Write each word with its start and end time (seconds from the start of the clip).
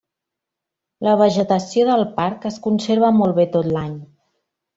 La 1.07 1.11
vegetació 1.19 1.85
del 1.89 2.01
parc 2.15 2.49
es 2.51 2.57
conserva 2.65 3.13
molt 3.19 3.37
bé 3.43 3.47
tot 3.59 3.71
l'any. 3.77 3.95